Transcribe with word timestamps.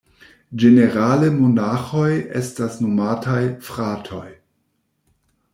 Ĝenerale 0.61 1.27
monaĥoj 1.35 2.09
estas 2.41 2.81
nomataj 2.87 3.39
"fratoj". 3.69 4.27